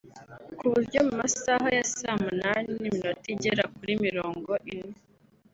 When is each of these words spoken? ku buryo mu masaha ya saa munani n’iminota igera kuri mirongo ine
ku 0.57 0.65
buryo 0.73 0.99
mu 1.07 1.13
masaha 1.21 1.67
ya 1.77 1.85
saa 1.95 2.19
munani 2.23 2.69
n’iminota 2.81 3.25
igera 3.33 3.63
kuri 3.75 3.93
mirongo 4.05 4.51
ine 4.73 4.93